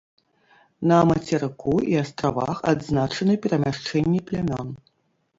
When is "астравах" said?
2.03-2.57